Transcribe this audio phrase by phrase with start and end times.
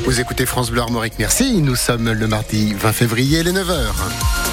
[0.00, 1.60] Vous écoutez France Bleu Armorique, merci.
[1.60, 4.51] Nous sommes le mardi 20 février, les 9h.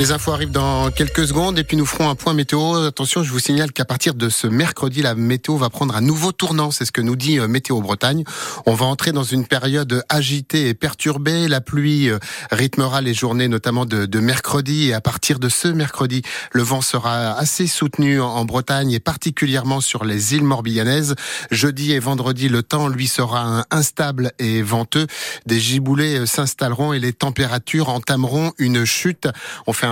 [0.00, 2.86] Les infos arrivent dans quelques secondes et puis nous ferons un point météo.
[2.86, 6.32] Attention, je vous signale qu'à partir de ce mercredi, la météo va prendre un nouveau
[6.32, 6.70] tournant.
[6.70, 8.24] C'est ce que nous dit euh, Météo Bretagne.
[8.64, 11.48] On va entrer dans une période agitée et perturbée.
[11.48, 12.18] La pluie euh,
[12.50, 14.88] rythmera les journées, notamment de, de mercredi.
[14.88, 16.22] Et à partir de ce mercredi,
[16.52, 21.14] le vent sera assez soutenu en Bretagne et particulièrement sur les îles morbihanaises.
[21.50, 25.06] Jeudi et vendredi, le temps, lui, sera instable et venteux.
[25.44, 29.28] Des giboulées euh, s'installeront et les températures entameront une chute.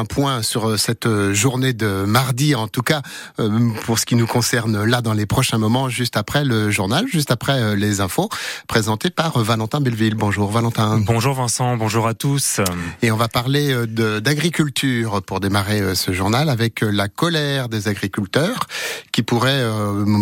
[0.04, 3.02] Point sur euh, cette euh, journée de mardi, en tout cas
[3.40, 7.06] euh, pour ce qui nous concerne là dans les prochains moments, juste après le journal,
[7.08, 8.28] juste après les infos,
[8.66, 10.14] présentées par Valentin Belleville.
[10.14, 11.00] Bonjour Valentin.
[11.00, 12.60] Bonjour Vincent, bonjour à tous.
[13.02, 18.66] Et on va parler d'agriculture pour démarrer ce journal avec la colère des agriculteurs
[19.12, 19.64] qui pourrait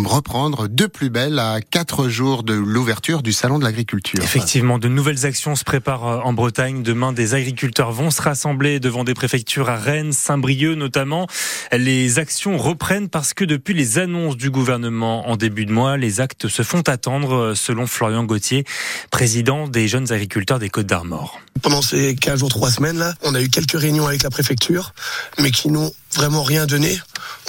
[0.05, 4.23] reprendre de plus belle à quatre jours de l'ouverture du salon de l'agriculture.
[4.23, 6.83] Effectivement, de nouvelles actions se préparent en Bretagne.
[6.83, 11.27] Demain, des agriculteurs vont se rassembler devant des préfectures à Rennes, Saint-Brieuc notamment.
[11.71, 16.21] Les actions reprennent parce que depuis les annonces du gouvernement en début de mois, les
[16.21, 18.65] actes se font attendre, selon Florian Gauthier,
[19.11, 21.39] président des jeunes agriculteurs des Côtes d'Armor.
[21.61, 24.93] Pendant ces 15 jours, 3 semaines là, on a eu quelques réunions avec la préfecture,
[25.39, 26.99] mais qui n'ont vraiment rien donné.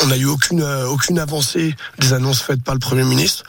[0.02, 3.44] On n'a eu aucune euh, aucune avancée des annonces faites par le Premier ministre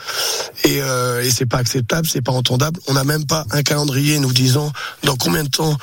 [0.63, 2.79] et, euh, et c'est pas acceptable, c'est pas entendable.
[2.87, 4.71] On n'a même pas un calendrier nous disant
[5.03, 5.77] dans combien de temps.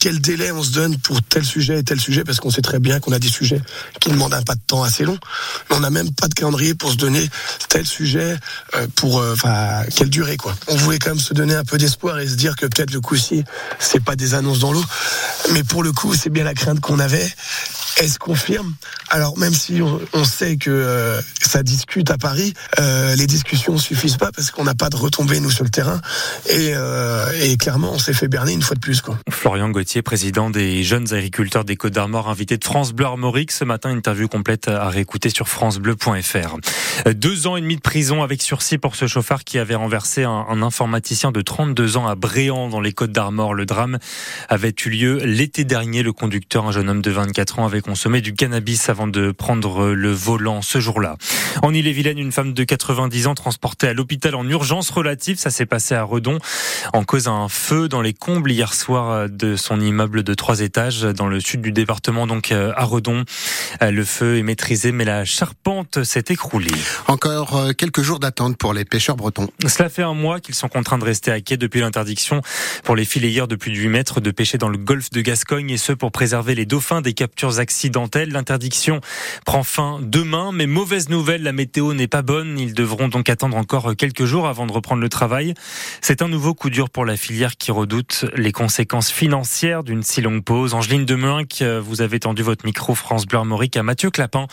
[0.00, 2.80] Quel délai on se donne pour tel sujet et tel sujet, parce qu'on sait très
[2.80, 3.60] bien qu'on a des sujets
[4.00, 5.18] qui demandent un pas de temps assez long.
[5.68, 7.28] Mais on n'a même pas de calendrier pour se donner
[7.68, 8.36] tel sujet
[8.74, 10.56] euh, pour, euh, enfin, quelle durée quoi.
[10.68, 13.00] On voulait quand même se donner un peu d'espoir et se dire que peut-être le
[13.00, 13.44] coup-ci,
[13.78, 14.84] c'est pas des annonces dans l'eau,
[15.52, 17.30] mais pour le coup, c'est bien la crainte qu'on avait.
[17.98, 18.74] Elle se confirme.
[19.08, 24.30] Alors même si on, sait que euh, ça discute à Paris, les discussions suffisent pas
[24.32, 26.00] parce qu'on n'a pas de retombées nous sur le terrain
[26.48, 26.72] et,
[27.42, 29.18] et clairement on s'est fait berner une fois de plus quoi.
[29.30, 33.52] Florian Gauthier président des jeunes agriculteurs des Côtes d'Armor, invité de France Bleu Armorique.
[33.52, 36.56] Ce matin, interview complète à réécouter sur francebleu.fr.
[37.14, 40.62] Deux ans et demi de prison avec sursis pour ce chauffard qui avait renversé un,
[40.62, 43.54] informaticien de 32 ans à Bréant dans les Côtes d'Armor.
[43.54, 43.98] Le drame
[44.48, 46.02] avait eu lieu l'été dernier.
[46.02, 49.88] Le conducteur, un jeune homme de 24 ans, avait consommé du cannabis avant de prendre
[49.88, 51.16] le volant ce jour-là.
[51.62, 55.38] En Ille-et-Vilaine, une femme de 90 ans transportée à l'hôpital en urgence relative.
[55.38, 56.38] Ça s'est passé à Redon
[56.92, 61.02] en cause un feu dans les combles hier soir de son immeuble de trois étages
[61.02, 63.24] dans le sud du département, donc à Redon.
[63.80, 66.70] Le feu est maîtrisé, mais la charpente s'est écroulée.
[67.06, 69.48] Encore euh, quelques jours d'attente pour les pêcheurs bretons.
[69.66, 72.42] Cela fait un mois qu'ils sont contraints de rester à quai depuis l'interdiction
[72.84, 75.76] pour les de plus de 8 mètres de pêcher dans le golfe de Gascogne et
[75.76, 77.69] ce pour préserver les dauphins des captures accidentelles.
[78.30, 79.00] L'interdiction
[79.46, 82.58] prend fin demain, mais mauvaise nouvelle, la météo n'est pas bonne.
[82.58, 85.54] Ils devront donc attendre encore quelques jours avant de reprendre le travail.
[86.00, 90.20] C'est un nouveau coup dur pour la filière qui redoute les conséquences financières d'une si
[90.20, 90.74] longue pause.
[90.74, 94.46] Angeline Demeunck, vous avez tendu votre micro France Bleu Armorique à Mathieu Clapin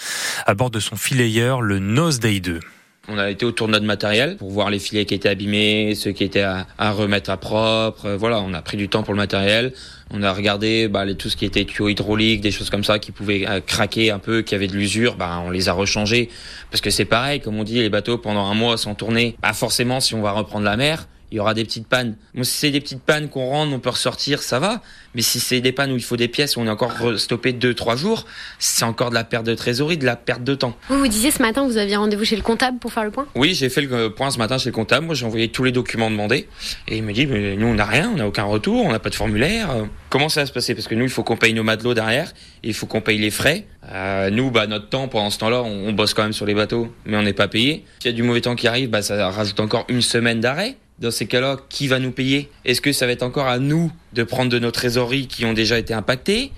[0.46, 2.60] à bord de son filayeur, le Nose Day 2.
[3.10, 6.12] On a été au tournoi de matériel pour voir les filets qui étaient abîmés, ceux
[6.12, 8.10] qui étaient à, remettre à propre.
[8.10, 9.72] Voilà, on a pris du temps pour le matériel.
[10.12, 13.14] On a regardé bah, tout ce qui était tuyaux hydrauliques, des choses comme ça qui
[13.14, 15.16] pouvaient euh, craquer un peu, qui avaient de l'usure.
[15.16, 16.30] Bah, on les a rechangés
[16.70, 19.38] parce que c'est pareil, comme on dit, les bateaux pendant un mois sans tourner.
[19.42, 22.16] Bah, forcément, si on va reprendre la mer, il y aura des petites pannes.
[22.34, 24.82] Moi, si c'est des petites pannes qu'on rentre, on peut ressortir, ça va.
[25.14, 27.52] Mais si c'est des pannes où il faut des pièces, où on est encore stoppé
[27.52, 28.26] deux, trois jours,
[28.60, 30.78] c'est encore de la perte de trésorerie, de la perte de temps.
[30.90, 33.26] Vous vous disiez ce matin, vous aviez rendez-vous chez le comptable pour faire le point?
[33.36, 35.06] Oui, j'ai fait le point ce matin chez le comptable.
[35.06, 36.48] Moi, j'ai envoyé tous les documents demandés.
[36.88, 39.00] Et il me dit, mais nous, on n'a rien, on n'a aucun retour, on n'a
[39.00, 39.70] pas de formulaire.
[40.10, 40.76] Comment ça va se passer?
[40.76, 42.32] Parce que nous, il faut qu'on paye nos matelots derrière,
[42.64, 43.66] il faut qu'on paye les frais.
[43.92, 46.94] Euh, nous, bah, notre temps, pendant ce temps-là, on, bosse quand même sur les bateaux,
[47.06, 47.86] mais on n'est pas payé.
[48.00, 50.78] S'il y a du mauvais temps qui arrive, bah, ça rajoute encore une semaine d'arrêt
[51.00, 52.50] dans ces cas-là, qui va nous payer?
[52.66, 55.54] Est-ce que ça va être encore à nous de prendre de nos trésoreries qui ont
[55.54, 56.52] déjà été impactées?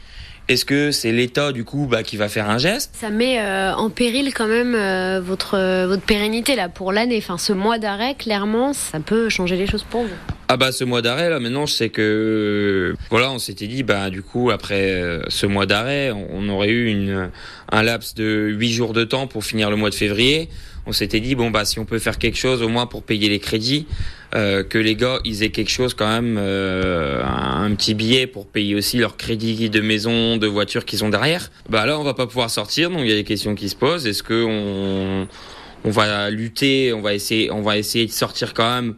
[0.50, 2.95] Est-ce que c'est l'État du coup bah, qui va faire un geste?
[2.99, 7.19] Ça met euh, en péril quand même euh, votre euh, votre pérennité là pour l'année.
[7.19, 10.16] Enfin, ce mois d'arrêt, clairement, ça peut changer les choses pour vous.
[10.47, 14.09] Ah bah ce mois d'arrêt là maintenant je sais que voilà on s'était dit bah
[14.09, 17.29] du coup après ce mois d'arrêt on, aurait eu une
[17.72, 20.49] un laps de 8 jours de temps pour finir le mois de février
[20.90, 23.30] on s'était dit bon bah si on peut faire quelque chose au moins pour payer
[23.30, 23.86] les crédits,
[24.36, 28.47] euh, que les gars ils aient quelque chose quand même, euh, un, petit billet pour
[28.47, 31.52] payer aussi leur crédit de maison, de voiture qu'ils ont derrière.
[31.70, 33.76] Bah là on va pas pouvoir sortir, donc il y a des questions qui se
[33.76, 34.08] posent.
[34.08, 35.28] Est-ce que on,
[35.86, 38.96] on va lutter, on va essayer, on va essayer de sortir quand même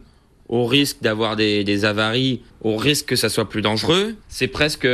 [0.48, 4.14] au risque d'avoir des, des avaries, au risque que ça soit plus dangereux?
[4.28, 4.88] C'est presque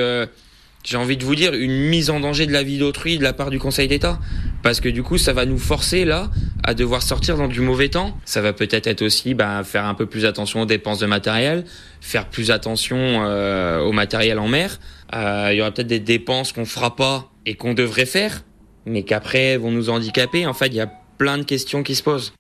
[0.84, 3.32] j'ai envie de vous dire, une mise en danger de la vie d'autrui de la
[3.32, 4.18] part du Conseil d'État.
[4.62, 6.30] Parce que du coup ça va nous forcer là
[6.64, 8.18] à devoir sortir dans du mauvais temps.
[8.24, 11.64] Ça va peut-être être aussi bah, faire un peu plus attention aux dépenses de matériel,
[12.00, 14.78] faire plus attention euh, au matériel en mer.
[15.14, 18.42] Euh, il y aura peut-être des dépenses qu'on fera pas et qu'on devrait faire,
[18.86, 20.46] mais qu'après vont nous handicaper.
[20.46, 22.32] En fait, il y a plein de questions qui se posent.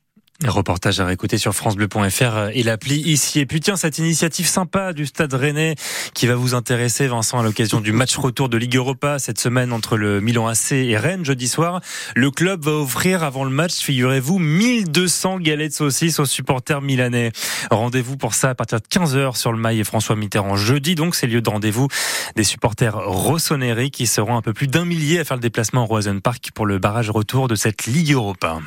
[0.46, 3.40] Reportage à réécouter sur francebleu.fr et l'appli ici.
[3.40, 5.74] Et puis tiens, cette initiative sympa du Stade Rennais
[6.14, 9.72] qui va vous intéresser, Vincent, à l'occasion du match retour de Ligue Europa cette semaine
[9.72, 11.80] entre le Milan AC et Rennes jeudi soir.
[12.14, 17.32] Le club va offrir avant le match, figurez-vous, 1200 galettes de saucisses aux supporters milanais.
[17.72, 20.94] Rendez-vous pour ça à partir de 15h sur le Mail et François Mitterrand jeudi.
[20.94, 21.88] Donc c'est lieu de rendez-vous
[22.36, 25.86] des supporters rossoneri qui seront un peu plus d'un millier à faire le déplacement au
[25.86, 28.60] Roison Park pour le barrage retour de cette Ligue Europa.